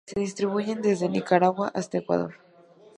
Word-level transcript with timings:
Se 0.07 0.19
distribuyen 0.19 0.81
desde 0.81 1.09
Nicaragua 1.09 1.71
hasta 1.75 1.99
Ecuador. 1.99 2.33